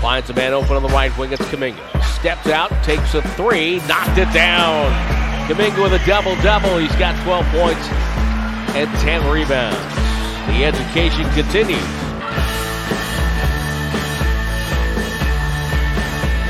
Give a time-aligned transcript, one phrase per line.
[0.00, 1.30] Finds a man open on the right wing.
[1.30, 2.02] It's Kuminga.
[2.02, 4.90] Steps out, takes a three, knocked it down.
[5.46, 6.78] Kuminga with a double double.
[6.78, 7.86] He's got 12 points
[8.74, 9.76] and 10 rebounds.
[10.48, 11.84] The education continues.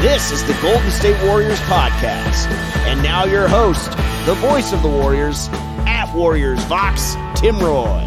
[0.01, 2.47] This is the Golden State Warriors podcast.
[2.87, 3.91] And now your host,
[4.27, 5.49] the voice of the Warriors,
[5.87, 8.07] at Warriors Vox, Tim Roye.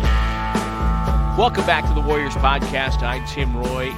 [1.38, 3.04] Welcome back to the Warriors podcast.
[3.04, 3.92] I'm Tim Roye.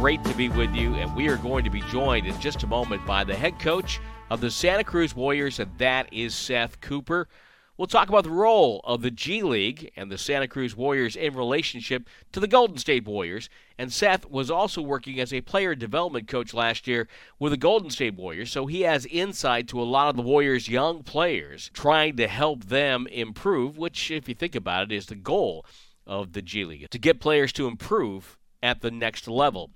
[0.00, 2.66] Great to be with you, and we are going to be joined in just a
[2.66, 4.00] moment by the head coach
[4.30, 7.28] of the Santa Cruz Warriors, and that is Seth Cooper.
[7.76, 11.34] We'll talk about the role of the G League and the Santa Cruz Warriors in
[11.34, 13.50] relationship to the Golden State Warriors.
[13.76, 17.06] And Seth was also working as a player development coach last year
[17.38, 20.66] with the Golden State Warriors, so he has insight to a lot of the Warriors'
[20.66, 25.14] young players, trying to help them improve, which, if you think about it, is the
[25.14, 25.66] goal
[26.06, 29.70] of the G League to get players to improve at the next level.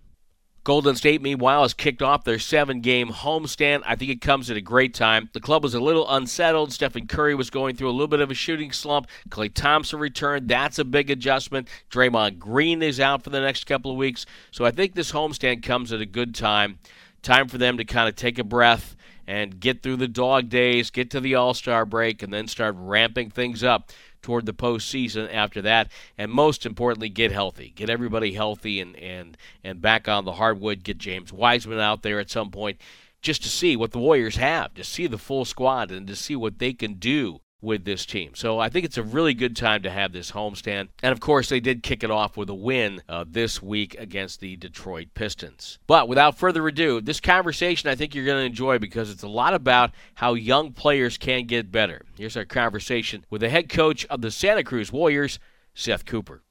[0.64, 3.82] Golden State, meanwhile, has kicked off their seven game homestand.
[3.84, 5.28] I think it comes at a great time.
[5.34, 6.72] The club was a little unsettled.
[6.72, 9.06] Stephen Curry was going through a little bit of a shooting slump.
[9.28, 10.48] Klay Thompson returned.
[10.48, 11.68] That's a big adjustment.
[11.90, 14.24] Draymond Green is out for the next couple of weeks.
[14.50, 16.78] So I think this homestand comes at a good time.
[17.20, 18.96] Time for them to kind of take a breath
[19.26, 22.74] and get through the dog days, get to the All Star break, and then start
[22.78, 23.92] ramping things up
[24.24, 29.36] toward the postseason after that, and most importantly, get healthy, get everybody healthy and and
[29.62, 30.82] and back on the hardwood.
[30.82, 32.80] Get James Wiseman out there at some point,
[33.22, 36.34] just to see what the Warriors have, to see the full squad, and to see
[36.34, 38.32] what they can do with this team.
[38.34, 40.88] So I think it's a really good time to have this homestand.
[41.02, 44.40] And of course, they did kick it off with a win uh, this week against
[44.40, 45.78] the Detroit Pistons.
[45.86, 49.28] But without further ado, this conversation I think you're going to enjoy because it's a
[49.28, 52.02] lot about how young players can get better.
[52.16, 55.38] Here's our conversation with the head coach of the Santa Cruz Warriors,
[55.74, 56.42] Seth Cooper.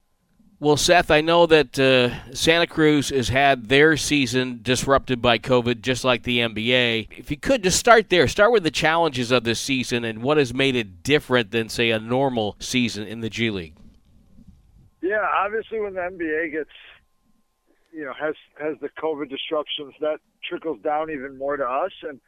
[0.64, 5.82] Well, Seth, I know that uh, Santa Cruz has had their season disrupted by COVID,
[5.82, 7.10] just like the NBA.
[7.18, 10.38] If you could just start there, start with the challenges of this season and what
[10.38, 13.76] has made it different than, say, a normal season in the G League.
[15.02, 16.70] Yeah, obviously, when the NBA gets,
[17.92, 22.22] you know, has has the COVID disruptions, that trickles down even more to us, and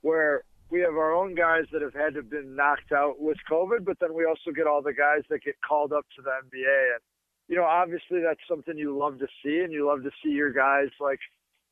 [0.00, 3.36] where we have our own guys that have had to have been knocked out with
[3.48, 6.30] COVID, but then we also get all the guys that get called up to the
[6.30, 7.02] NBA and
[7.48, 10.52] you know, obviously that's something you love to see, and you love to see your
[10.52, 11.18] guys like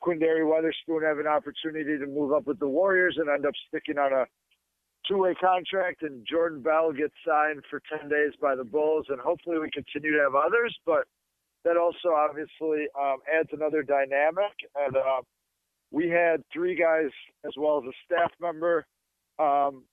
[0.03, 3.99] Quinndary Weatherspoon have an opportunity to move up with the Warriors and end up sticking
[3.99, 4.25] on a
[5.07, 9.59] two-way contract, and Jordan Bell gets signed for 10 days by the Bulls, and hopefully
[9.59, 11.05] we continue to have others, but
[11.65, 15.21] that also obviously um, adds another dynamic, and uh,
[15.91, 17.11] we had three guys
[17.45, 18.87] as well as a staff member
[19.39, 19.85] um,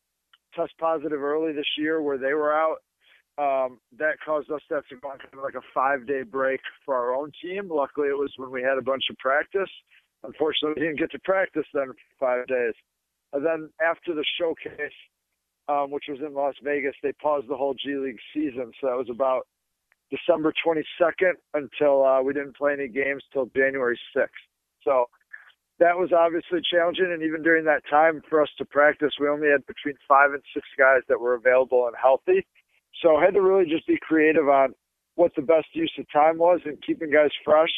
[0.56, 2.78] test positive early this year where they were out
[3.38, 6.22] um, that caused us to have to go on kind of like a five day
[6.24, 7.70] break for our own team.
[7.70, 9.70] Luckily, it was when we had a bunch of practice.
[10.24, 12.74] Unfortunately, we didn't get to practice then for five days.
[13.34, 14.94] And then after the showcase,
[15.68, 18.72] um, which was in Las Vegas, they paused the whole G League season.
[18.80, 19.48] So that was about
[20.12, 24.28] December 22nd until uh, we didn't play any games till January 6th.
[24.84, 25.06] So
[25.80, 27.10] that was obviously challenging.
[27.12, 30.44] And even during that time for us to practice, we only had between five and
[30.54, 32.46] six guys that were available and healthy.
[33.02, 34.74] So I had to really just be creative on
[35.16, 37.70] what the best use of time was and keeping guys fresh,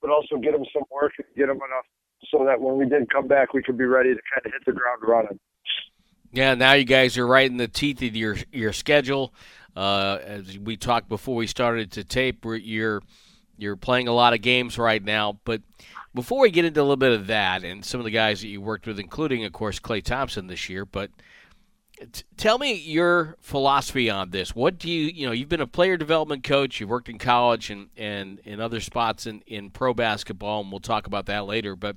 [0.00, 1.86] but also get them some work and get them enough
[2.30, 4.62] so that when we did come back, we could be ready to kind of hit
[4.66, 5.38] the ground running.
[6.32, 9.32] Yeah, now you guys are right in the teeth of your your schedule.
[9.74, 13.02] Uh, as we talked before we started to tape, you're
[13.56, 15.38] you're playing a lot of games right now.
[15.44, 15.62] But
[16.14, 18.48] before we get into a little bit of that and some of the guys that
[18.48, 21.10] you worked with, including of course Klay Thompson this year, but
[22.12, 24.54] T- tell me your philosophy on this.
[24.54, 27.70] What do you, you know, you've been a player development coach, you've worked in college
[27.70, 31.74] and, and in other spots in, in pro basketball, and we'll talk about that later.
[31.74, 31.96] But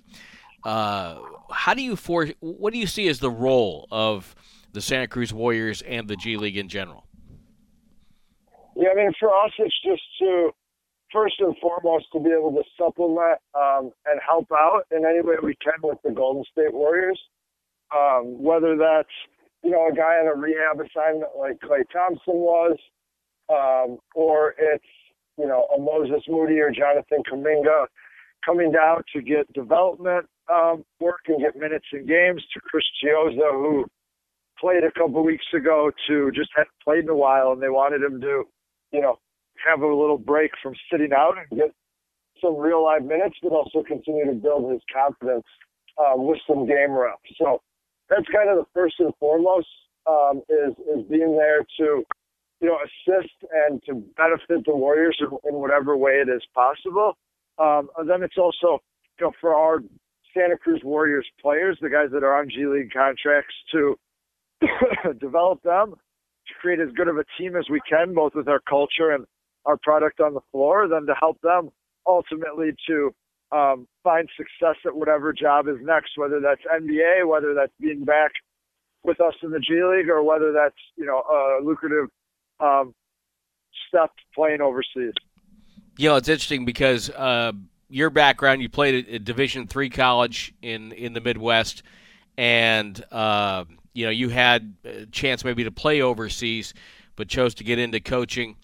[0.64, 1.20] uh,
[1.52, 4.36] how do you for what do you see as the role of
[4.72, 7.06] the Santa Cruz Warriors and the G League in general?
[8.76, 10.52] Yeah, I mean, for us, it's just to
[11.12, 15.36] first and foremost to be able to supplement um, and help out in any way
[15.42, 17.20] we can with the Golden State Warriors,
[17.96, 19.10] um, whether that's
[19.64, 22.78] you know, a guy on a rehab assignment like Klay Thompson was,
[23.50, 24.84] um, or it's,
[25.38, 27.88] you know, a Moses Moody or Jonathan Kuminga
[28.46, 33.52] coming down to get development um, work and get minutes in games to Chris Chiozza,
[33.52, 33.86] who
[34.60, 38.02] played a couple weeks ago to just hadn't played in a while and they wanted
[38.02, 38.44] him to,
[38.92, 39.18] you know,
[39.66, 41.72] have a little break from sitting out and get
[42.42, 45.46] some real live minutes, but also continue to build his confidence
[46.00, 47.20] um, with some game reps.
[47.38, 47.62] So
[48.10, 49.68] that's kind of the first and foremost
[50.08, 52.04] um, is is being there to
[52.62, 53.34] you know assist
[53.68, 57.18] and to benefit the Warriors in, whatever way it is possible.
[57.58, 58.82] Um, and then it's also
[59.20, 59.80] you know, for our
[60.34, 63.98] Santa Cruz Warriors players, the guys that are on G League contracts, to
[65.20, 68.60] develop them, to create as good of a team as we can, both with our
[68.68, 69.26] culture and
[69.66, 71.70] our product on the floor, then to help them
[72.08, 73.14] ultimately to
[73.52, 78.32] um, find success at whatever job is next, whether that's NBA, whether that's being back
[79.04, 82.10] with us in the G League, or whether that's you know a lucrative
[82.60, 82.94] um,
[83.88, 85.14] step playing overseas.
[85.98, 87.54] You know, it's interesting because uh,
[87.90, 91.84] your background, you played at, Division three college in in the Midwest,
[92.38, 96.74] and uh, you know you had a chance maybe to play overseas,
[97.16, 98.56] but chose to get into coaching.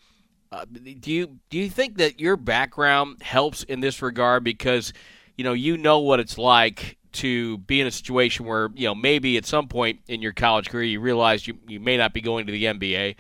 [0.52, 4.94] Uh, do you do you think that your background helps in this regard because
[5.38, 8.96] you know you know what it's like to be in a situation where you know
[8.96, 12.22] maybe at some point in your college career you realize you, you may not be
[12.22, 13.16] going to the NBA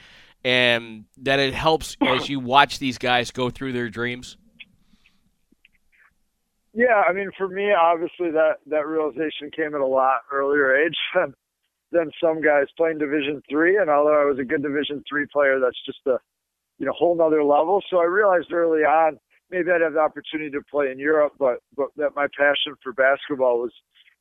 [0.46, 4.38] and that it helps as you watch these guys go through their dreams?
[6.74, 10.96] Yeah, I mean, for me, obviously that that realization came at a lot earlier age
[11.16, 11.34] than
[11.92, 13.78] than some guys playing Division three.
[13.78, 16.20] And although I was a good Division three player, that's just a
[16.78, 17.82] you know whole nother level.
[17.90, 19.18] So I realized early on
[19.52, 22.94] maybe I'd have the opportunity to play in Europe, but but that my passion for
[22.94, 23.74] basketball was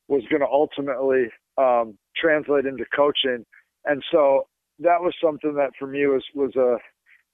[0.08, 3.44] was going to ultimately um, translate into coaching.
[3.86, 4.46] And so
[4.80, 6.76] that was something that for me was was a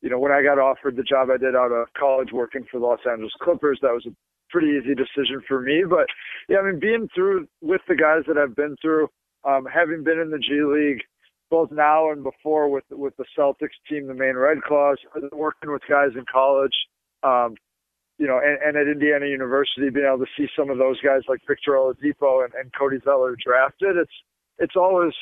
[0.03, 2.81] you know when I got offered the job I did out of college working for
[2.81, 4.15] the Los Angeles Clippers that was a
[4.51, 6.07] pretty easy decision for me but
[6.49, 9.09] yeah I mean being through with the guys that I've been through
[9.45, 11.03] um having been in the G League
[11.51, 14.99] both now and before with with the Celtics team the Maine Red Claws
[15.33, 16.75] working with guys in college
[17.23, 17.55] um
[18.19, 21.23] you know, and, and at Indiana University, being able to see some of those guys
[21.27, 24.13] like Victor Oladipo and, and Cody Zeller drafted, it's
[24.59, 25.15] it's always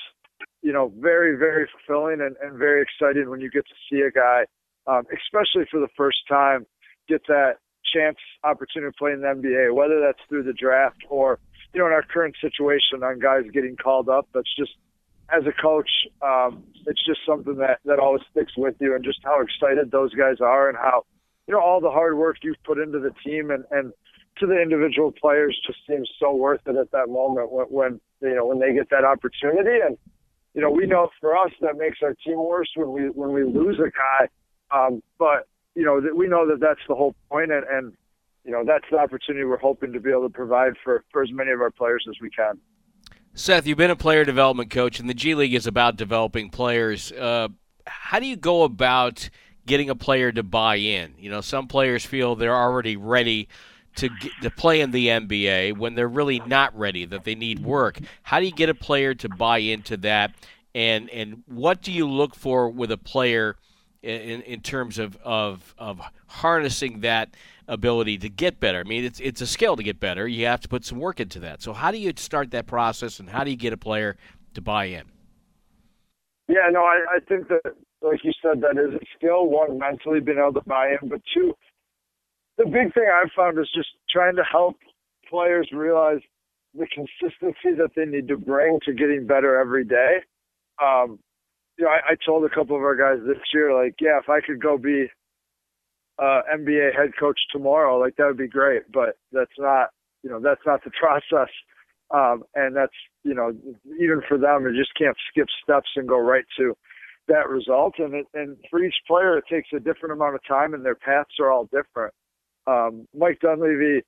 [0.62, 4.10] you know, very, very fulfilling and, and very exciting when you get to see a
[4.10, 4.44] guy,
[4.86, 6.66] um, especially for the first time,
[7.08, 7.54] get that
[7.94, 11.38] chance opportunity to play in the NBA, whether that's through the draft or,
[11.72, 14.28] you know, in our current situation on guys getting called up.
[14.34, 14.72] That's just,
[15.30, 15.90] as a coach,
[16.22, 20.14] um, it's just something that, that always sticks with you and just how excited those
[20.14, 21.04] guys are and how,
[21.46, 23.92] you know, all the hard work you've put into the team and, and
[24.38, 28.34] to the individual players just seems so worth it at that moment when, when you
[28.34, 29.80] know, when they get that opportunity.
[29.84, 29.98] And,
[30.54, 33.44] you know, we know for us that makes our team worse when we when we
[33.44, 34.28] lose a guy.
[34.70, 35.46] Um, but
[35.78, 37.92] you know that we know that that's the whole point, and, and
[38.44, 41.30] you know that's the opportunity we're hoping to be able to provide for for as
[41.32, 42.58] many of our players as we can.
[43.34, 47.12] Seth, you've been a player development coach, and the G League is about developing players.
[47.12, 47.48] Uh,
[47.86, 49.30] how do you go about
[49.66, 51.14] getting a player to buy in?
[51.18, 53.48] You know, some players feel they're already ready
[53.96, 57.60] to get, to play in the NBA when they're really not ready, that they need
[57.60, 57.98] work.
[58.22, 60.34] How do you get a player to buy into that?
[60.74, 63.56] And and what do you look for with a player
[64.02, 67.34] in, in terms of, of of harnessing that
[67.66, 68.80] ability to get better?
[68.80, 70.26] I mean, it's it's a skill to get better.
[70.26, 71.62] You have to put some work into that.
[71.62, 74.16] So how do you start that process, and how do you get a player
[74.54, 75.04] to buy in?
[76.48, 79.46] Yeah, no, I, I think that, like you said, that is a skill.
[79.46, 81.54] One, mentally being able to buy in, but two,
[82.56, 84.76] the big thing I've found is just trying to help
[85.28, 86.20] players realize
[86.74, 90.18] the consistency that they need to bring to getting better every day.
[90.82, 91.18] Um,
[91.78, 94.28] you know, I, I told a couple of our guys this year, like, yeah, if
[94.28, 95.06] I could go be
[96.18, 98.82] uh, NBA head coach tomorrow, like that would be great.
[98.92, 99.90] But that's not,
[100.22, 101.52] you know, that's not the process.
[102.10, 102.92] Um, and that's,
[103.22, 103.52] you know,
[104.00, 106.74] even for them, you just can't skip steps and go right to
[107.28, 107.94] that result.
[107.98, 110.94] And it, and for each player, it takes a different amount of time, and their
[110.94, 112.12] paths are all different.
[112.66, 114.02] Um, Mike Dunleavy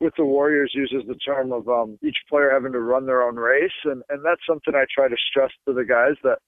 [0.00, 3.36] with the Warriors uses the term of um, each player having to run their own
[3.36, 6.38] race, and and that's something I try to stress to the guys that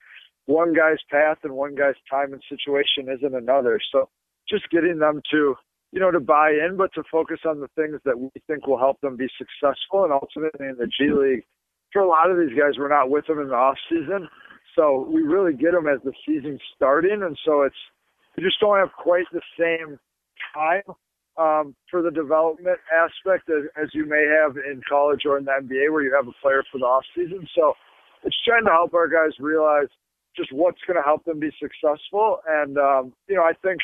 [0.48, 3.78] one guy's path and one guy's time and situation isn't another.
[3.92, 4.08] So
[4.48, 5.54] just getting them to
[5.92, 8.78] you know to buy in, but to focus on the things that we think will
[8.78, 11.44] help them be successful, and ultimately in the G League.
[11.92, 14.28] For a lot of these guys, we're not with them in the off season,
[14.74, 17.76] so we really get them as the season's starting, and so it's
[18.36, 19.98] we just don't have quite the same
[20.54, 20.84] time
[21.36, 25.52] um, for the development aspect as, as you may have in college or in the
[25.52, 27.46] NBA where you have a player for the off season.
[27.54, 27.74] So
[28.24, 29.88] it's trying to help our guys realize
[30.36, 32.38] just what's going to help them be successful.
[32.46, 33.80] And, um, you know, I think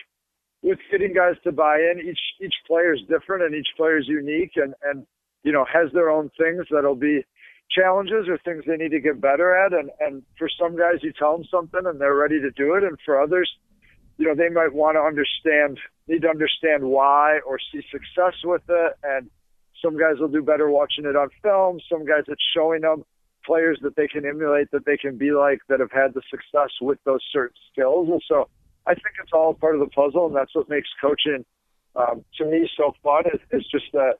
[0.63, 4.09] with getting guys to buy in, each, each player is different and each player is
[4.09, 5.07] unique and, and,
[5.43, 7.25] you know, has their own things that'll be
[7.71, 9.73] challenges or things they need to get better at.
[9.73, 12.85] And, and for some guys, you tell them something and they're ready to do it.
[12.85, 13.51] And for others,
[14.17, 18.63] you know, they might want to understand, need to understand why or see success with
[18.69, 18.93] it.
[19.03, 19.29] And
[19.83, 21.81] some guys will do better watching it on film.
[21.91, 23.05] Some guys it's showing them
[23.45, 26.71] players that they can emulate, that they can be like, that have had the success
[26.81, 28.09] with those certain skills.
[28.11, 28.49] And so
[28.87, 31.45] I think it's all part of the puzzle, and that's what makes coaching
[31.97, 33.25] um, to me so fun.
[33.33, 34.15] Is, is just that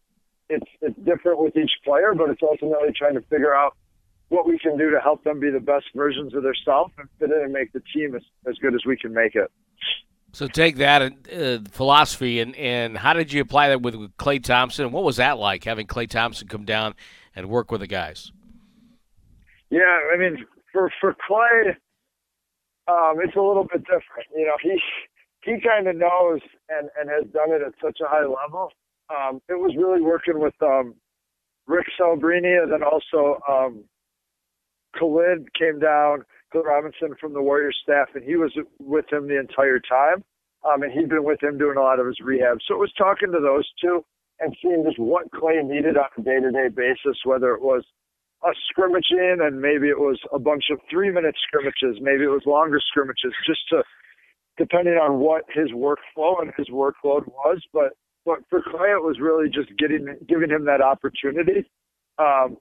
[0.49, 3.77] it's it's different with each player, but it's ultimately trying to figure out
[4.29, 7.31] what we can do to help them be the best versions of themselves and fit
[7.31, 9.51] in and make the team as, as good as we can make it.
[10.33, 11.03] So take that
[11.33, 14.91] uh, philosophy and, and how did you apply that with, with Klay Thompson?
[14.91, 16.97] What was that like having Klay Thompson come down
[17.37, 18.33] and work with the guys?
[19.75, 20.39] Yeah, I mean,
[20.73, 21.75] for for Klay,
[22.87, 24.31] um, it's a little bit different.
[24.37, 24.79] You know, he
[25.43, 28.71] he kind of knows and and has done it at such a high level.
[29.11, 30.95] Um, it was really working with um,
[31.67, 33.85] Rick Celebrini and then also um,
[34.97, 39.41] Khalid came down, Khalid Robinson from the Warriors staff, and he was with him the
[39.41, 40.23] entire time.
[40.65, 42.59] Um, and he'd been with him doing a lot of his rehab.
[42.67, 44.05] So it was talking to those two
[44.41, 47.85] and seeing just what Klay needed on a day to day basis, whether it was
[48.45, 52.33] a scrimmage in, and maybe it was a bunch of three minute scrimmages, maybe it
[52.33, 53.83] was longer scrimmages, just to
[54.57, 57.61] depending on what his workflow and his workload was.
[57.73, 61.69] But but for Klay, it was really just getting giving him that opportunity
[62.19, 62.57] um,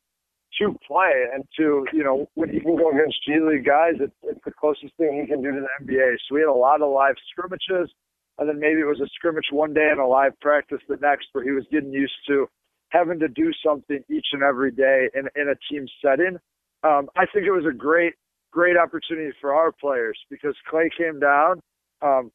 [0.59, 4.15] to play and to you know when he can go against G League guys, it's,
[4.23, 6.15] it's the closest thing he can do to the NBA.
[6.27, 7.91] So we had a lot of live scrimmages,
[8.39, 11.27] and then maybe it was a scrimmage one day and a live practice the next,
[11.33, 12.47] where he was getting used to
[12.93, 16.37] having to do something each and every day in in a team setting.
[16.83, 18.13] Um, I think it was a great
[18.51, 21.59] great opportunity for our players because Klay came down.
[22.01, 22.31] Um,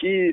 [0.00, 0.32] he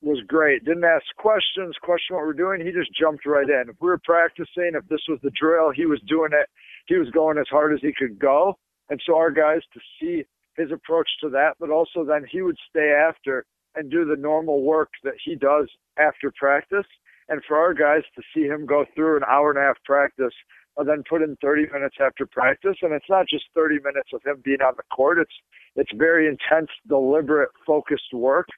[0.00, 0.64] was great.
[0.64, 2.64] Didn't ask questions, question what we're doing.
[2.64, 3.68] He just jumped right in.
[3.68, 6.48] If we were practicing, if this was the drill, he was doing it.
[6.86, 8.58] He was going as hard as he could go.
[8.88, 10.24] And so our guys to see
[10.56, 14.62] his approach to that, but also then he would stay after and do the normal
[14.62, 16.86] work that he does after practice.
[17.28, 20.34] And for our guys to see him go through an hour and a half practice
[20.76, 22.76] and then put in 30 minutes after practice.
[22.82, 25.18] And it's not just 30 minutes of him being on the court.
[25.18, 25.34] It's,
[25.74, 28.48] it's very intense, deliberate, focused work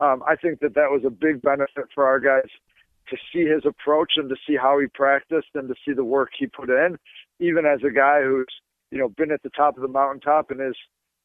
[0.00, 2.48] um, I think that that was a big benefit for our guys
[3.10, 6.30] to see his approach and to see how he practiced and to see the work
[6.38, 6.96] he put in,
[7.40, 8.46] even as a guy who's
[8.90, 10.76] you know been at the top of the mountaintop and is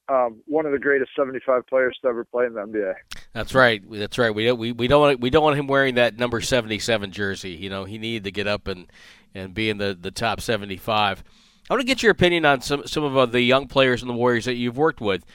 [0.09, 2.93] um, one of the greatest 75 players to ever play in the NBA.
[3.33, 3.81] That's right.
[3.89, 4.33] That's right.
[4.33, 7.51] We don't we, we don't want we don't want him wearing that number 77 jersey.
[7.51, 8.91] You know, he needed to get up and
[9.33, 11.23] and be in the the top 75.
[11.69, 14.07] I want to get your opinion on some some of uh, the young players in
[14.07, 15.25] the Warriors that you've worked with.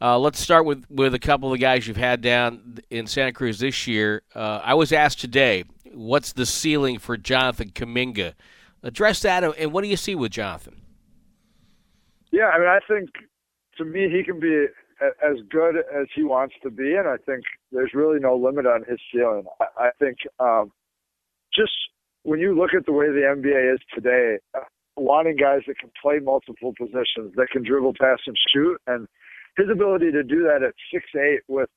[0.00, 3.32] Uh, let's start with, with a couple of the guys you've had down in Santa
[3.32, 4.22] Cruz this year.
[4.32, 8.34] Uh, I was asked today, what's the ceiling for Jonathan Kuminga?
[8.84, 10.82] Address that, and what do you see with Jonathan?
[12.30, 13.10] Yeah, I mean, I think
[13.78, 14.66] to me he can be
[15.00, 18.84] as good as he wants to be, and I think there's really no limit on
[18.88, 19.44] his ceiling.
[19.78, 20.72] I, think um,
[21.54, 21.72] just
[22.24, 24.64] when you look at the way the NBA is today, uh,
[24.96, 29.06] wanting guys that can play multiple positions, that can dribble, pass, and shoot, and
[29.56, 31.68] his ability to do that at six eight with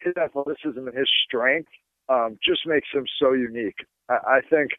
[0.00, 1.70] his athleticism and his strength
[2.08, 3.76] um, just makes him so unique.
[4.08, 4.70] I, I think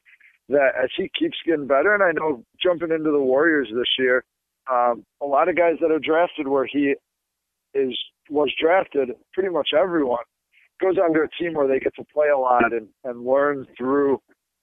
[0.47, 4.23] that as he keeps getting better, and I know jumping into the Warriors this year,
[4.71, 6.95] um, a lot of guys that are drafted where he
[7.73, 7.97] is
[8.29, 10.23] was drafted, pretty much everyone
[10.81, 14.19] goes onto a team where they get to play a lot and, and learn through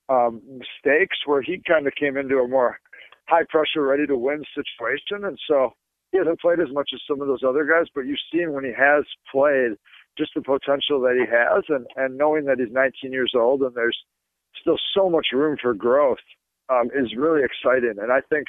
[0.08, 1.16] um, mistakes.
[1.26, 2.78] Where he kind of came into a more
[3.28, 5.72] high pressure, ready to win situation, and so
[6.12, 8.64] he hasn't played as much as some of those other guys, but you've seen when
[8.64, 9.72] he has played
[10.16, 13.74] just the potential that he has, and and knowing that he's 19 years old and
[13.74, 13.98] there's
[14.60, 16.22] still so much room for growth
[16.68, 17.96] um, is really exciting.
[18.00, 18.46] And I think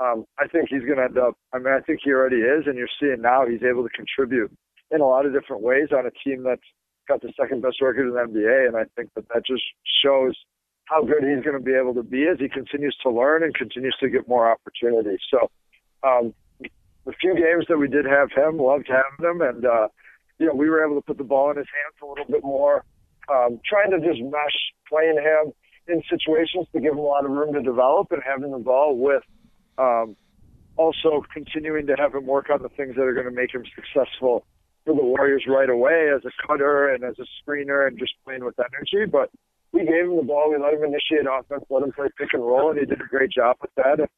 [0.00, 1.34] um, I think he's going to end up.
[1.52, 4.50] I mean, I think he already is, and you're seeing now he's able to contribute
[4.90, 6.62] in a lot of different ways on a team that's
[7.08, 8.68] got the second best record in the NBA.
[8.68, 9.62] And I think that that just
[10.02, 10.36] shows
[10.84, 13.54] how good he's going to be able to be as he continues to learn and
[13.54, 15.20] continues to get more opportunities.
[15.30, 15.50] So
[16.06, 19.88] um, the few games that we did have him, loved having him, and uh,
[20.38, 22.44] you know we were able to put the ball in his hands a little bit
[22.44, 22.84] more,
[23.32, 25.52] um, trying to just mesh playing him
[25.88, 28.96] in situations to give him a lot of room to develop and having the ball
[28.96, 29.22] with
[29.78, 30.16] um,
[30.76, 33.64] also continuing to have him work on the things that are going to make him
[33.74, 34.44] successful
[34.84, 38.44] for the Warriors right away as a cutter and as a screener and just playing
[38.44, 39.10] with energy.
[39.10, 39.30] But
[39.72, 42.42] we gave him the ball, we let him initiate offense, let him play pick and
[42.42, 44.00] roll, and he did a great job with that.
[44.00, 44.08] And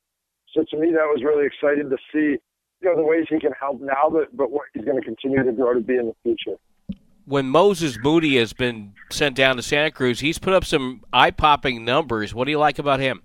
[0.54, 2.38] so to me, that was really exciting to see
[2.80, 5.42] you know the ways he can help now, but but what he's going to continue
[5.42, 6.58] to grow to be in the future.
[7.26, 11.84] When Moses Moody has been sent down to Santa Cruz, he's put up some eye-popping
[11.84, 12.34] numbers.
[12.34, 13.22] What do you like about him?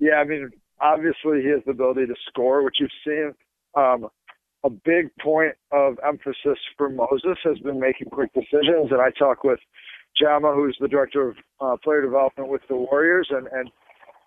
[0.00, 0.50] Yeah, I mean,
[0.82, 3.32] obviously he has the ability to score, which you've seen.
[3.74, 4.08] Um,
[4.64, 9.42] a big point of emphasis for Moses has been making quick decisions, and I talk
[9.42, 9.58] with
[10.20, 13.70] Jama, who's the director of uh, player development with the Warriors, and and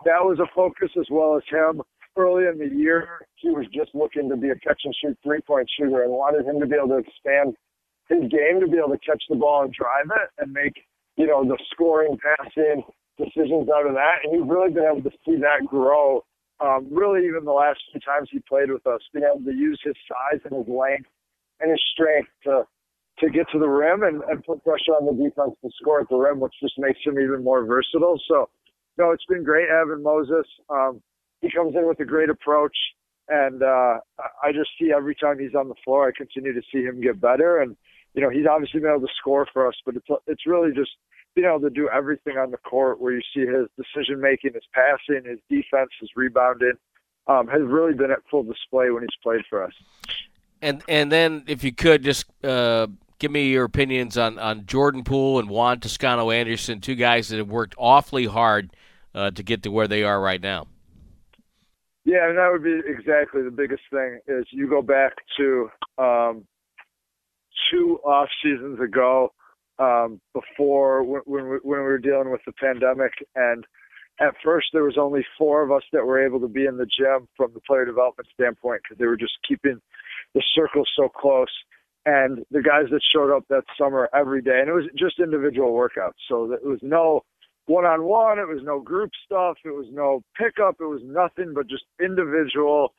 [0.04, 1.82] that was a focus as well as him
[2.18, 5.42] early in the year, he was just looking to be a catch and shoot three
[5.42, 7.56] point shooter and wanted him to be able to expand
[8.08, 10.74] his game to be able to catch the ball and drive it and make,
[11.18, 12.84] you know, the scoring, passing,
[13.18, 16.24] decisions out of that, and you've really been able to see that grow.
[16.60, 19.80] Um, really, even the last few times he played with us, being able to use
[19.84, 21.10] his size and his length
[21.60, 22.64] and his strength to
[23.20, 26.10] to get to the rim and, and put pressure on the defense to score at
[26.10, 28.20] the rim, which just makes him even more versatile.
[28.28, 28.50] So,
[28.98, 30.46] no, it's been great having Moses.
[30.70, 31.02] Um,
[31.42, 32.76] he comes in with a great approach,
[33.30, 34.00] and uh,
[34.44, 37.22] I just see every time he's on the floor, I continue to see him get
[37.22, 37.62] better.
[37.62, 37.78] And
[38.14, 40.92] you know, he's obviously been able to score for us, but it's it's really just
[41.36, 44.64] being able to do everything on the court where you see his decision making, his
[44.74, 46.74] passing, his defense, his rebounding,
[47.28, 49.74] um, has really been at full display when he's played for us.
[50.62, 52.88] And and then if you could just uh,
[53.20, 57.38] give me your opinions on, on Jordan Poole and Juan Toscano Anderson, two guys that
[57.38, 58.72] have worked awfully hard
[59.14, 60.68] uh, to get to where they are right now.
[62.06, 66.46] Yeah, and that would be exactly the biggest thing is you go back to um,
[67.72, 69.34] two off seasons ago
[69.80, 73.12] um, before when, when, we, when we were dealing with the pandemic.
[73.36, 73.66] And
[74.20, 76.86] at first, there was only four of us that were able to be in the
[76.86, 79.80] gym from the player development standpoint because they were just keeping
[80.34, 81.52] the circle so close.
[82.06, 85.74] And the guys that showed up that summer every day, and it was just individual
[85.74, 86.22] workouts.
[86.30, 87.22] So it was no
[87.66, 91.54] one on one, it was no group stuff, it was no pickup, it was nothing
[91.56, 92.94] but just individual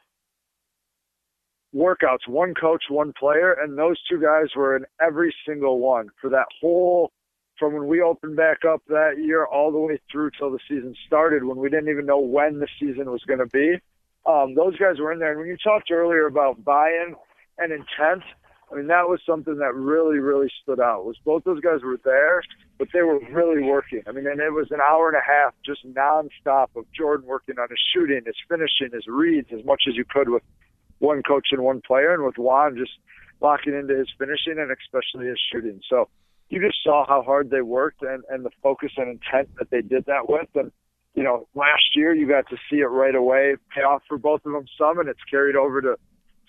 [1.76, 6.30] workouts, one coach, one player, and those two guys were in every single one for
[6.30, 7.12] that whole
[7.58, 10.94] from when we opened back up that year all the way through till the season
[11.06, 13.76] started when we didn't even know when the season was going to be.
[14.26, 15.30] Um, those guys were in there.
[15.30, 17.14] And when you talked earlier about buy-in
[17.58, 18.24] and intent,
[18.70, 22.00] I mean, that was something that really, really stood out was both those guys were
[22.04, 22.42] there,
[22.78, 24.02] but they were really working.
[24.08, 27.58] I mean, and it was an hour and a half just nonstop of Jordan working
[27.60, 30.42] on his shooting, his finishing, his reads as much as you could with
[30.98, 32.92] one coach and one player, and with Juan just
[33.40, 35.80] locking into his finishing and especially his shooting.
[35.88, 36.08] So
[36.48, 39.82] you just saw how hard they worked and, and the focus and intent that they
[39.82, 40.48] did that with.
[40.54, 40.70] And,
[41.14, 44.44] you know, last year you got to see it right away pay off for both
[44.46, 45.96] of them some, and it's carried over to,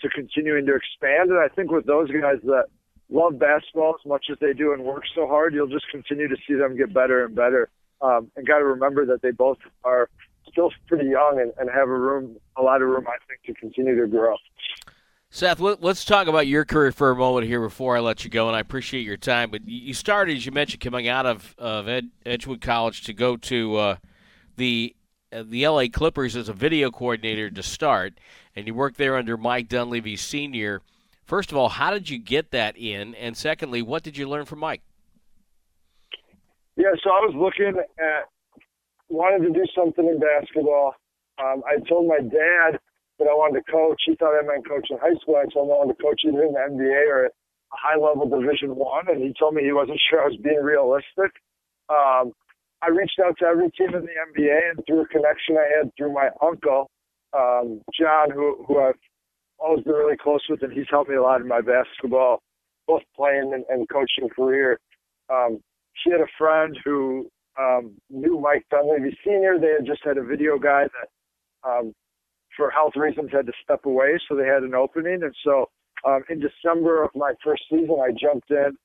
[0.02, 1.32] to continuing to expand.
[1.32, 2.65] And I think with those guys that
[3.10, 6.36] love basketball as much as they do and work so hard, you'll just continue to
[6.48, 7.69] see them get better and better.
[8.00, 10.08] Um, and got to remember that they both are
[10.58, 13.54] still pretty young and, and have a room, a lot of room, I think, to
[13.62, 14.36] continue to grow.
[15.30, 18.48] Seth, let's talk about your career for a moment here before I let you go,
[18.48, 19.52] and I appreciate your time.
[19.52, 23.38] But you started, as you mentioned, coming out of, of Ed, Edgewood College to go
[23.38, 23.96] to uh,
[24.56, 24.96] the
[25.32, 28.17] uh, the LA Clippers as a video coordinator to start,
[28.56, 30.82] and you worked there under Mike Dunleavy Sr.
[31.26, 33.13] First of all, how did you get that in?
[33.15, 34.82] And secondly, what did you learn from Mike?
[36.78, 38.30] Yeah, so I was looking at
[39.10, 40.93] wanted to do something in basketball.
[41.39, 42.80] Um, I told my dad
[43.20, 44.02] that I wanted to coach.
[44.06, 45.38] He thought I meant coach in high school.
[45.38, 47.98] I told him I wanted to coach either in the NBA or at a high
[47.98, 51.32] level Division One, and he told me he wasn't sure I was being realistic.
[51.89, 52.34] Um,
[52.82, 55.91] I reached out to every team in the NBA, and through a connection I had
[55.98, 56.89] through my uncle,
[57.34, 59.02] um, John, who who I've
[59.58, 62.41] always been really close with, and he's helped me a lot in my basketball,
[62.86, 64.80] both playing and, and coaching career.
[65.30, 65.60] Um,
[66.04, 67.28] he had a friend who
[67.60, 69.58] um, knew Mike Dunleavy Sr.
[69.60, 71.93] They had just had a video guy that, um,
[72.56, 75.24] for health reasons, had to step away, so they had an opening.
[75.24, 75.70] And so
[76.06, 78.78] um, in December of my first season, I jumped in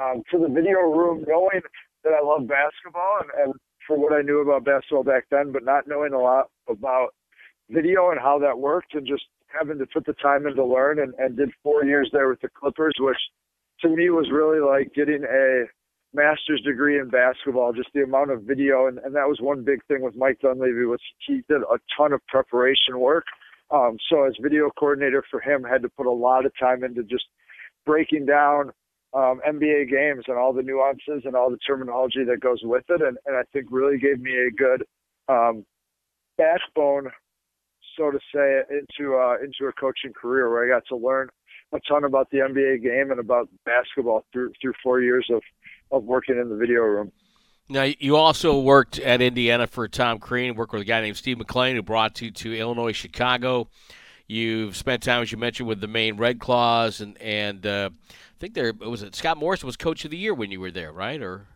[0.00, 1.60] um, to the video room knowing
[2.04, 3.54] that I love basketball and, and
[3.86, 7.10] for what I knew about basketball back then, but not knowing a lot about
[7.70, 11.00] video and how that worked and just having to put the time in to learn
[11.00, 13.16] and, and did four years there with the Clippers, which
[13.80, 15.64] to me was really like getting a
[16.16, 19.84] master's degree in basketball, just the amount of video, and, and that was one big
[19.86, 23.24] thing with Mike Dunleavy was he did a ton of preparation work.
[23.70, 27.02] Um, so as video coordinator for him, had to put a lot of time into
[27.02, 27.24] just
[27.84, 28.72] breaking down
[29.14, 33.02] um, NBA games and all the nuances and all the terminology that goes with it,
[33.02, 34.84] and, and I think really gave me a good
[35.28, 35.64] um,
[36.38, 37.10] backbone,
[37.98, 41.28] so to say, into uh, into a coaching career where I got to learn
[41.72, 45.42] a ton about the NBA game and about basketball through through four years of
[45.90, 47.12] of working in the video room.
[47.68, 51.38] Now, you also worked at Indiana for Tom Crean, worked with a guy named Steve
[51.38, 53.68] McClain who brought you to Illinois, Chicago.
[54.28, 58.38] You've spent time, as you mentioned, with the Maine Red Claws, and and uh, I
[58.38, 59.14] think there was it.
[59.14, 61.20] Scott Morrison was Coach of the Year when you were there, right?
[61.20, 61.46] Or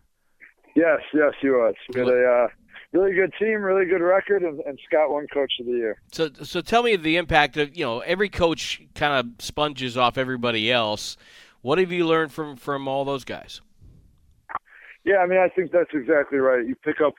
[0.74, 1.74] yes, yes, he was.
[1.94, 2.48] Had a uh,
[2.92, 6.00] really good team, really good record, and, and Scott won Coach of the Year.
[6.12, 10.18] So, so tell me the impact of you know every coach kind of sponges off
[10.18, 11.16] everybody else.
[11.62, 13.60] What have you learned from from all those guys?
[15.04, 16.66] Yeah, I mean, I think that's exactly right.
[16.66, 17.14] You pick up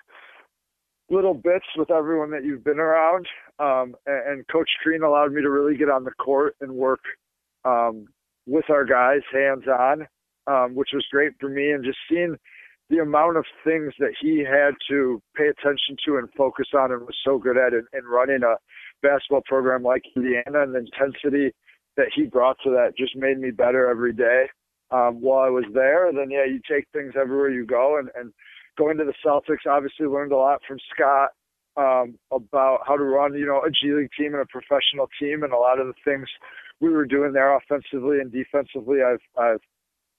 [1.10, 3.28] little bits with everyone that you've been around.
[3.60, 7.02] Um, and, and, Coach Crean allowed me to really get on the court and work
[7.66, 8.08] um,
[8.48, 10.08] with our guys hands on,
[10.48, 11.72] um, which was great for me.
[11.72, 12.38] And just seeing
[12.92, 17.02] the amount of things that he had to pay attention to and focus on and
[17.02, 18.56] was so good at in, in running a
[19.02, 21.56] basketball program like Indiana and the intensity
[21.96, 24.46] that he brought to that just made me better every day
[24.92, 26.12] um, while I was there.
[26.14, 28.34] Then yeah, you take things everywhere you go, and, and
[28.78, 31.30] going to the Celtics, obviously learned a lot from Scott
[31.78, 35.44] um, about how to run, you know, a G League team and a professional team,
[35.44, 36.28] and a lot of the things
[36.82, 38.98] we were doing there offensively and defensively.
[39.02, 39.62] I've I've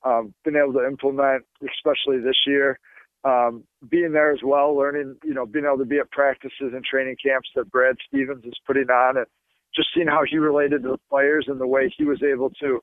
[0.04, 2.78] um, been able to implement, especially this year.
[3.24, 6.84] Um, being there as well, learning, you know, being able to be at practices and
[6.84, 9.26] training camps that Brad Stevens is putting on, and
[9.74, 12.80] just seeing how he related to the players and the way he was able to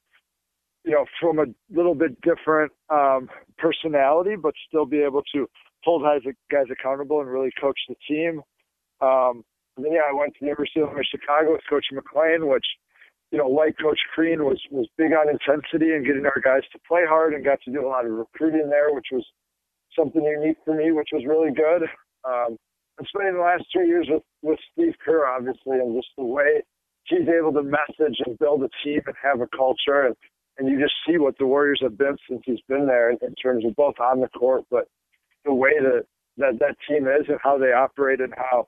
[0.86, 5.48] you know, from a little bit different um, personality, but still be able to
[5.84, 8.42] hold guys, guys accountable and really coach the team.
[9.02, 9.44] Um,
[9.78, 12.66] and then, yeah, I went to the University of Chicago with Coach McClain, which,
[13.32, 16.80] you know, like Coach Crean, was was big on intensity and getting our guys to
[16.88, 19.26] play hard, and got to do a lot of recruiting there, which was
[19.98, 21.84] something unique for me, which was really good.
[22.28, 22.58] Um,
[22.98, 26.62] and spending the last two years with with Steve Kerr, obviously, and just the way
[27.06, 30.16] he's able to message and build a team and have a culture and
[30.58, 33.34] and you just see what the Warriors have been since he's been there in, in
[33.36, 34.90] terms of both on the court, but
[35.46, 36.04] the way that
[36.38, 38.68] that, that team is and how they operate and how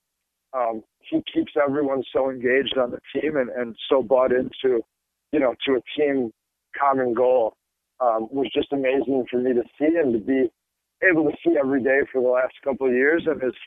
[0.54, 4.82] um, he keeps everyone so engaged on the team and, and so bought into,
[5.32, 6.32] you know, to a team
[6.78, 7.56] common goal
[8.00, 10.50] um, was just amazing for me to see and to be
[11.10, 13.24] able to see every day for the last couple of years.
[13.26, 13.58] And it's,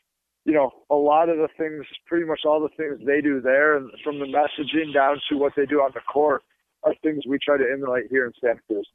[0.45, 3.77] you know, a lot of the things, pretty much all the things they do there,
[3.77, 6.43] and from the messaging down to what they do on the court,
[6.83, 8.87] are things we try to emulate here in Santa Cruz.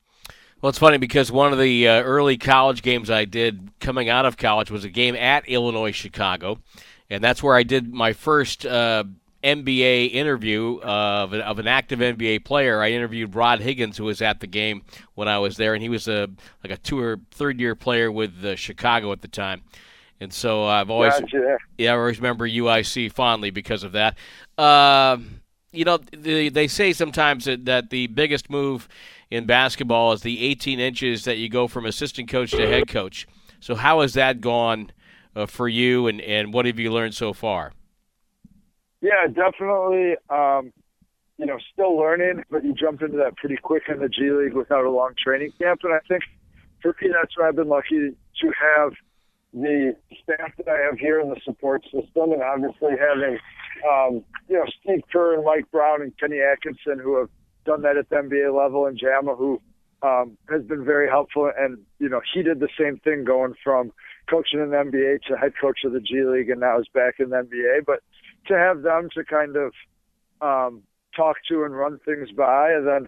[0.61, 4.25] Well, it's funny because one of the uh, early college games I did coming out
[4.25, 6.59] of college was a game at Illinois Chicago,
[7.09, 9.03] and that's where I did my first uh,
[9.43, 12.81] NBA interview of, of an active NBA player.
[12.81, 14.83] I interviewed Rod Higgins, who was at the game
[15.15, 16.29] when I was there, and he was a
[16.63, 19.63] like a two or third year player with uh, Chicago at the time.
[20.21, 21.57] And so I've always gotcha.
[21.77, 24.17] yeah I always remember UIC fondly because of that.
[24.57, 25.41] Um,
[25.71, 28.89] you know, they, they say sometimes that, that the biggest move
[29.29, 33.27] in basketball is the 18 inches that you go from assistant coach to head coach.
[33.59, 34.91] So, how has that gone
[35.39, 37.71] uh, for you, and, and what have you learned so far?
[39.01, 40.15] Yeah, definitely.
[40.29, 40.73] Um,
[41.37, 44.53] you know, still learning, but you jumped into that pretty quick in the G League
[44.53, 45.79] without a long training camp.
[45.83, 46.23] And I think
[46.81, 48.93] for me, that's why I've been lucky to have
[49.53, 53.39] the staff that I have here in the support system, and obviously having
[53.89, 57.29] um, you know Steve Kerr and Mike Brown and Kenny Atkinson who have
[57.65, 59.61] done that at the NBA level, and Jama who
[60.03, 61.49] um, has been very helpful.
[61.57, 63.93] And you know he did the same thing going from
[64.29, 67.15] coaching in the NBA to head coach of the G League, and now is back
[67.19, 67.85] in the NBA.
[67.85, 68.01] But
[68.47, 69.73] to have them to kind of
[70.41, 70.83] um,
[71.15, 73.07] talk to and run things by, and then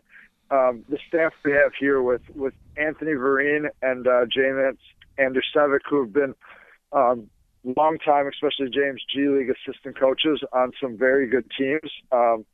[0.51, 4.77] um, the staff we have here with with Anthony Vereen and uh, James
[5.17, 6.35] Andersevic, who have been
[6.91, 7.29] um,
[7.63, 12.45] long time, especially James G League assistant coaches on some very good teams, um,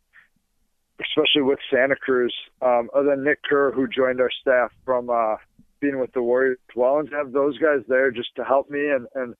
[1.01, 2.33] especially with Santa Cruz.
[2.61, 5.37] Um, other than Nick Kerr, who joined our staff from uh,
[5.79, 8.89] being with the Warriors as well, and have those guys there just to help me.
[8.89, 9.35] And and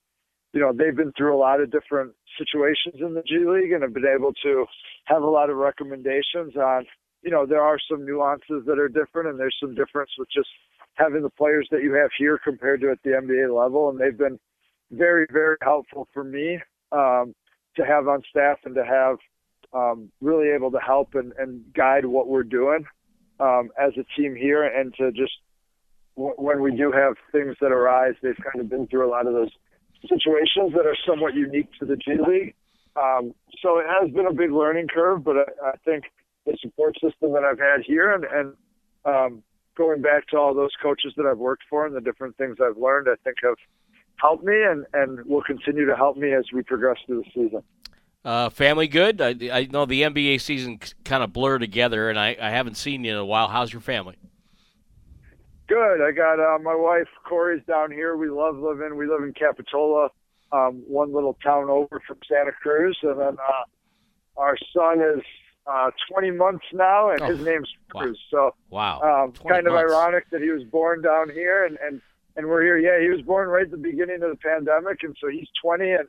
[0.54, 3.84] you know they've been through a lot of different situations in the G League and
[3.84, 4.66] have been able to
[5.06, 6.86] have a lot of recommendations on
[7.24, 10.50] you know there are some nuances that are different and there's some difference with just
[10.98, 14.18] having the players that you have here compared to at the NBA level, and they've
[14.18, 14.40] been
[14.92, 16.60] very, very helpful for me
[16.92, 17.34] um,
[17.76, 19.18] to have on staff and to have
[19.74, 22.84] um, really able to help and, and guide what we're doing
[23.40, 25.34] um, as a team here, and to just
[26.18, 29.34] when we do have things that arise, they've kind of been through a lot of
[29.34, 29.52] those
[30.02, 32.56] situations that are somewhat unique to the G League.
[32.96, 36.06] Um, so it has been a big learning curve, but I, I think
[36.46, 38.54] the support system that I've had here and, and
[39.06, 39.44] um,
[39.78, 42.78] going back to all those coaches that I've worked for and the different things I've
[42.78, 43.58] learned, I think have
[44.16, 47.62] helped me and, and will continue to help me as we progress through the season.
[48.26, 49.22] Uh, family good?
[49.22, 53.04] I, I know the NBA season kind of blur together, and I, I haven't seen
[53.04, 53.48] you in a while.
[53.48, 54.16] How's your family?
[55.68, 56.02] Good.
[56.02, 58.16] I got uh, my wife Corey's down here.
[58.16, 58.96] We love living.
[58.96, 60.10] We live in Capitola,
[60.52, 65.24] um, one little town over from Santa Cruz, and then uh, our son is
[65.66, 68.18] uh, 20 months now, and oh, his name's Cruz.
[68.32, 68.52] Wow.
[68.52, 69.92] So, wow, um, kind of months.
[69.92, 72.02] ironic that he was born down here, and and
[72.38, 72.78] and we're here.
[72.78, 75.92] Yeah, he was born right at the beginning of the pandemic, and so he's 20,
[75.92, 76.08] and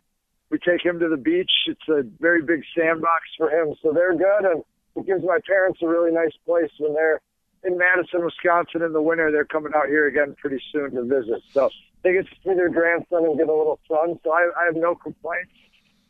[0.51, 1.51] we take him to the beach.
[1.66, 4.62] It's a very big sandbox for him, so they're good, and
[4.94, 7.21] it gives my parents a really nice place when they're
[7.64, 9.31] in Madison, Wisconsin in the winter.
[9.31, 11.71] They're coming out here again pretty soon to visit, so
[12.03, 14.18] they get to see their grandson and get a little sun.
[14.25, 15.53] So I, I have no complaints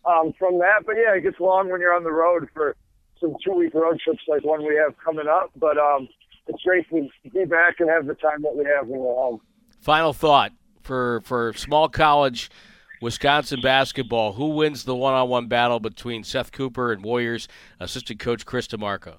[0.04, 0.84] um, from that.
[0.86, 2.76] But yeah, it gets long when you're on the road for
[3.20, 5.50] some two week road trips like one we have coming up.
[5.56, 6.08] But um,
[6.46, 9.40] it's great to be back and have the time that we have when we're home.
[9.80, 12.50] Final thought for for small college
[13.00, 14.32] Wisconsin basketball.
[14.32, 19.18] Who wins the one-on-one battle between Seth Cooper and Warriors assistant coach Chris DeMarco?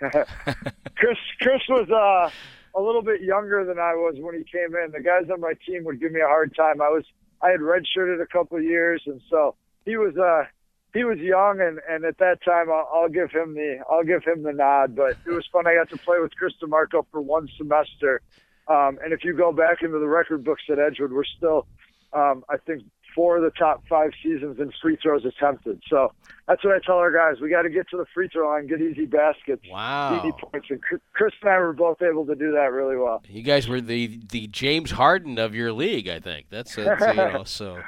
[0.00, 2.30] Chris Chris was uh,
[2.78, 4.92] a little bit younger than I was when he came in.
[4.92, 6.80] The guys on my team would give me a hard time.
[6.80, 7.04] I was
[7.42, 10.44] I had redshirted a couple of years, and so he was uh
[10.94, 14.24] he was young, and and at that time I'll, I'll give him the I'll give
[14.24, 14.96] him the nod.
[14.96, 15.66] But it was fun.
[15.66, 18.22] I got to play with Chris DeMarco for one semester,
[18.68, 21.66] um, and if you go back into the record books at Edgewood, we're still
[22.12, 22.82] um, I think
[23.14, 25.82] four of the top five seasons in free throws attempted.
[25.88, 26.12] So
[26.48, 27.40] that's what I tell our guys.
[27.40, 30.18] We got to get to the free throw line, get easy baskets, wow.
[30.18, 30.68] easy points.
[30.70, 33.22] And Chris and I were both able to do that really well.
[33.28, 36.46] You guys were the the James Harden of your league, I think.
[36.50, 37.82] That's, that's you know so.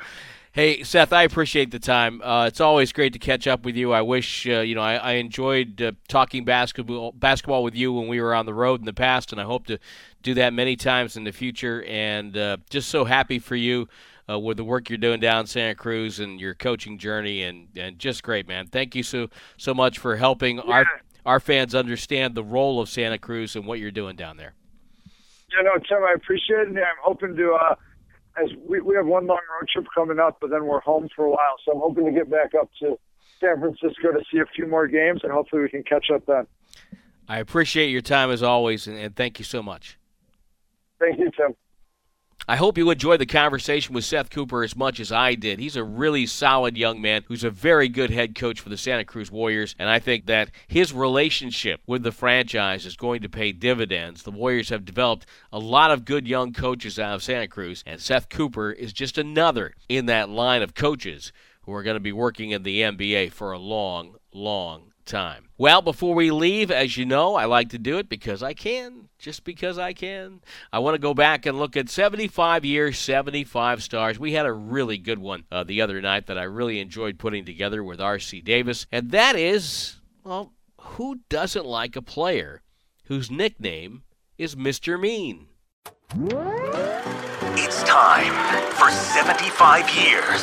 [0.54, 2.20] Hey Seth, I appreciate the time.
[2.20, 3.92] Uh, it's always great to catch up with you.
[3.92, 8.06] I wish uh, you know I, I enjoyed uh, talking basketball basketball with you when
[8.06, 9.78] we were on the road in the past, and I hope to
[10.22, 11.82] do that many times in the future.
[11.88, 13.88] And uh, just so happy for you
[14.32, 17.68] uh, with the work you're doing down in Santa Cruz and your coaching journey, and,
[17.76, 18.66] and just great, man.
[18.66, 20.62] Thank you so so much for helping yeah.
[20.64, 20.86] our
[21.24, 24.54] our fans understand the role of Santa Cruz and what you're doing down there.
[25.52, 26.68] Yeah, no, Tim, I appreciate it.
[26.68, 27.74] And I'm hoping to, uh,
[28.42, 31.26] as we, we have one long road trip coming up, but then we're home for
[31.26, 31.56] a while.
[31.64, 32.98] So I'm hoping to get back up to
[33.38, 36.46] San Francisco to see a few more games, and hopefully we can catch up then.
[37.28, 39.98] I appreciate your time as always, and, and thank you so much.
[40.98, 41.54] Thank you, Tim.
[42.48, 45.60] I hope you enjoyed the conversation with Seth Cooper as much as I did.
[45.60, 49.04] He's a really solid young man who's a very good head coach for the Santa
[49.04, 53.52] Cruz Warriors, and I think that his relationship with the franchise is going to pay
[53.52, 54.24] dividends.
[54.24, 58.00] The Warriors have developed a lot of good young coaches out of Santa Cruz, and
[58.00, 62.12] Seth Cooper is just another in that line of coaches who are going to be
[62.12, 65.48] working in the NBA for a long, long time.
[65.58, 69.08] Well, before we leave, as you know, I like to do it because I can,
[69.18, 70.40] just because I can.
[70.72, 74.18] I want to go back and look at 75 years, 75 stars.
[74.18, 77.44] We had a really good one uh, the other night that I really enjoyed putting
[77.44, 78.40] together with R.C.
[78.40, 82.62] Davis, and that is, well, who doesn't like a player
[83.04, 84.02] whose nickname
[84.38, 84.98] is Mr.
[84.98, 85.48] Mean?
[87.82, 88.32] It's time
[88.74, 90.40] for 75 years,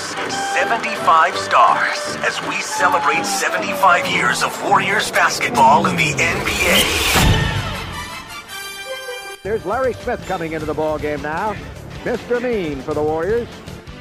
[0.58, 6.84] 75 stars, as we celebrate 75 years of Warriors basketball in the NBA.
[9.42, 11.54] There's Larry Smith coming into the ball game now.
[12.04, 12.42] Mr.
[12.42, 13.48] Mean for the Warriors.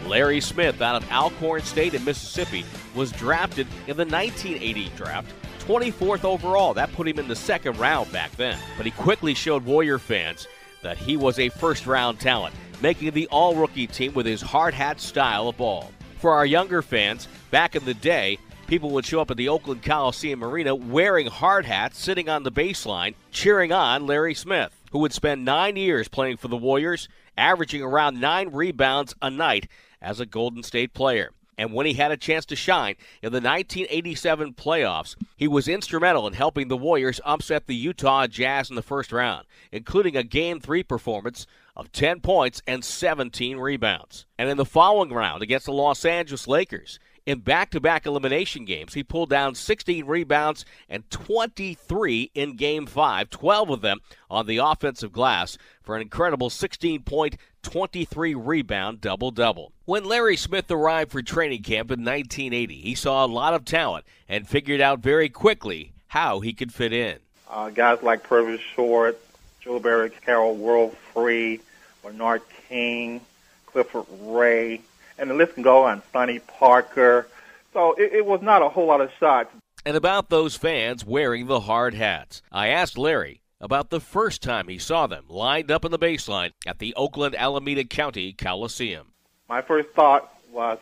[0.05, 2.65] Larry Smith out of Alcorn State in Mississippi
[2.97, 6.75] was drafted in the 1980 draft 24th overall.
[6.75, 8.59] That put him in the second round back then.
[8.77, 10.49] But he quickly showed Warrior fans
[10.83, 14.75] that he was a first round talent making the all rookie team with his hard
[14.75, 15.91] hat style of ball.
[16.19, 19.83] For our younger fans, back in the day, people would show up at the Oakland
[19.83, 25.13] Coliseum Arena wearing hard hats, sitting on the baseline, cheering on Larry Smith, who would
[25.13, 29.69] spend nine years playing for the Warriors, averaging around nine rebounds a night
[30.03, 31.31] as a Golden State player.
[31.57, 36.29] And when he had a chance to shine in the 1987 playoffs, he was instrumental
[36.29, 40.61] in helping the Warriors upset the Utah Jazz in the first round, including a Game
[40.61, 44.27] 3 performance of 10 points and 17 rebounds.
[44.37, 48.65] And in the following round against the Los Angeles Lakers, in back to back elimination
[48.65, 54.47] games, he pulled down 16 rebounds and 23 in Game 5, 12 of them on
[54.47, 59.73] the offensive glass for an incredible 16 point, 23 rebound double double.
[59.85, 64.07] When Larry Smith arrived for training camp in 1980, he saw a lot of talent
[64.27, 67.19] and figured out very quickly how he could fit in.
[67.51, 69.21] Uh, guys like Purvis Short,
[69.61, 71.61] Joe Barry, Carroll World Free,
[72.03, 73.21] Bernard King,
[73.67, 74.81] Clifford Ray,
[75.19, 76.03] and the list can go on.
[76.13, 77.29] Sonny Parker.
[77.73, 79.51] So it, it was not a whole lot of shots.
[79.85, 84.69] And about those fans wearing the hard hats, I asked Larry about the first time
[84.69, 89.09] he saw them lined up in the baseline at the Oakland Alameda County Coliseum.
[89.49, 90.79] My first thought was,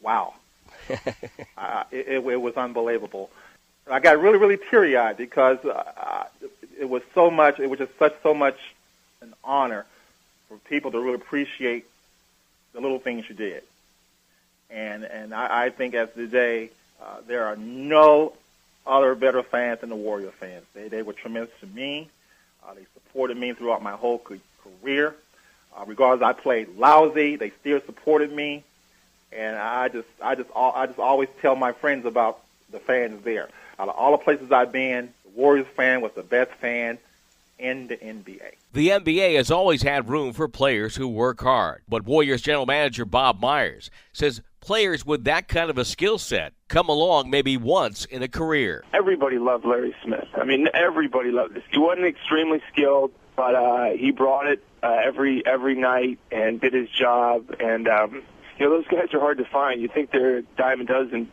[0.00, 0.34] wow.
[1.56, 3.30] uh, it, it, it, was unbelievable.
[3.90, 6.24] I got really, really teary eyed because uh,
[6.78, 8.56] it was so much, it was just such so much
[9.20, 9.86] an honor
[10.52, 11.86] for people to really appreciate
[12.74, 13.62] the little things you did.
[14.70, 16.70] And and I, I think as today,
[17.02, 18.34] uh, there are no
[18.86, 20.64] other better fans than the Warrior fans.
[20.74, 22.08] They they were tremendous to me.
[22.64, 25.14] Uh, they supported me throughout my whole career.
[25.76, 27.36] Uh, regardless, I played lousy.
[27.36, 28.62] They still supported me,
[29.32, 33.48] and I just I just I just always tell my friends about the fans there.
[33.78, 36.98] Out of all the places I've been, the Warriors fan was the best fan
[37.62, 38.54] in the NBA.
[38.72, 43.04] The NBA has always had room for players who work hard, but Warriors general manager
[43.04, 48.04] Bob Myers says players with that kind of a skill set come along maybe once
[48.04, 48.84] in a career.
[48.92, 50.26] Everybody loved Larry Smith.
[50.34, 51.62] I mean, everybody loved this.
[51.70, 53.12] He wasn't extremely skilled.
[53.36, 57.54] but uh, he brought it uh, every every night and did his job.
[57.60, 58.22] And um,
[58.58, 59.80] you know, those guys are hard to find.
[59.80, 61.30] You think they're a dime a dozen,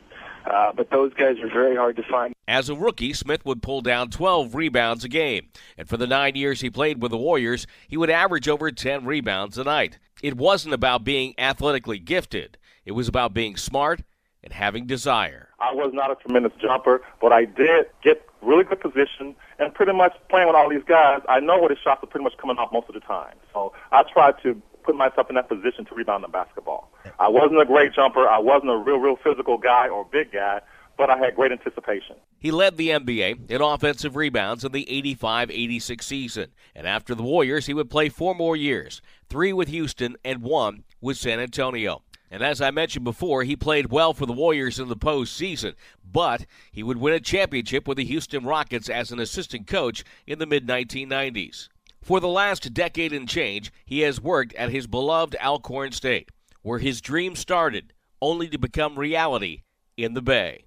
[0.49, 2.33] uh, but those guys are very hard to find.
[2.47, 6.35] As a rookie, Smith would pull down 12 rebounds a game, and for the nine
[6.35, 9.99] years he played with the Warriors, he would average over 10 rebounds a night.
[10.21, 14.01] It wasn't about being athletically gifted, it was about being smart
[14.43, 15.49] and having desire.
[15.59, 19.91] I was not a tremendous jumper, but I did get really good position and pretty
[19.91, 22.57] much playing with all these guys, I know where the shots are pretty much coming
[22.57, 23.35] off most of the time.
[23.53, 26.88] So I tried to put myself in that position to rebound the basketball.
[27.19, 28.27] I wasn't a great jumper.
[28.27, 30.61] I wasn't a real, real physical guy or big guy,
[30.97, 32.15] but I had great anticipation.
[32.39, 36.51] He led the NBA in offensive rebounds in the 85 86 season.
[36.73, 40.85] And after the Warriors, he would play four more years three with Houston and one
[41.01, 42.03] with San Antonio.
[42.31, 46.45] And as I mentioned before, he played well for the Warriors in the postseason, but
[46.71, 50.45] he would win a championship with the Houston Rockets as an assistant coach in the
[50.45, 51.69] mid 1990s.
[52.01, 56.29] For the last decade and change, he has worked at his beloved Alcorn State,
[56.61, 59.61] where his dream started, only to become reality
[59.97, 60.65] in the Bay.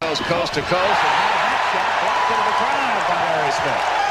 [0.00, 4.04] Coast, coast to coast, and that shot blocked into the ground by Larry Smith.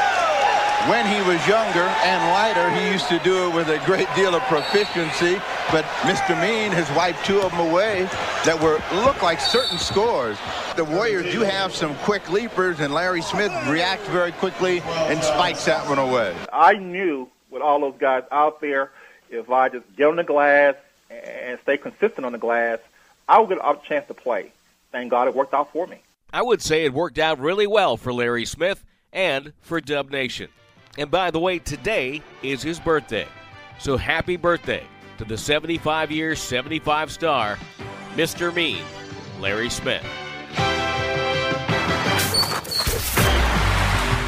[0.88, 4.34] When he was younger and lighter, he used to do it with a great deal
[4.34, 5.40] of proficiency.
[5.72, 6.38] But Mr.
[6.38, 8.02] Mean has wiped two of them away
[8.44, 10.36] that were look like certain scores.
[10.76, 15.64] The Warriors do have some quick leapers, and Larry Smith reacts very quickly and spikes
[15.64, 16.36] that one away.
[16.52, 18.92] I knew with all those guys out there,
[19.30, 20.74] if I just get on the glass
[21.10, 22.78] and stay consistent on the glass,
[23.28, 24.52] I would get a chance to play.
[24.92, 25.98] Thank God it worked out for me.
[26.32, 30.48] I would say it worked out really well for Larry Smith and for Dub Nation.
[30.98, 33.26] And by the way, today is his birthday.
[33.78, 34.84] So happy birthday
[35.18, 37.58] to the 75 year, 75 star,
[38.14, 38.54] Mr.
[38.54, 38.82] Mean,
[39.40, 40.02] Larry Smith.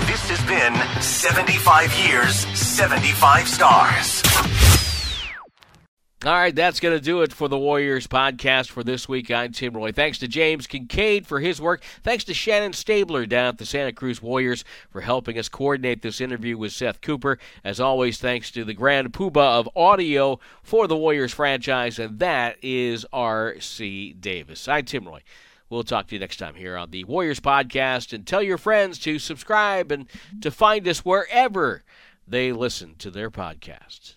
[0.07, 4.23] This has been 75 years, 75 stars.
[6.25, 9.31] All right, that's going to do it for the Warriors podcast for this week.
[9.31, 9.93] I'm Tim Roye.
[9.93, 11.83] Thanks to James Kincaid for his work.
[12.03, 16.23] Thanks to Shannon Stabler down at the Santa Cruz Warriors for helping us coordinate this
[16.23, 17.39] interview with Seth Cooper.
[17.63, 22.57] As always, thanks to the grand poobah of audio for the Warriors franchise, and that
[22.63, 24.15] is R.C.
[24.15, 24.67] Davis.
[24.69, 25.23] I'm Tim Roye.
[25.69, 28.99] We'll talk to you next time here on the Warriors podcast, and tell your friends
[29.01, 30.07] to subscribe and
[30.41, 31.85] to find us wherever
[32.27, 34.16] they listen to their podcasts.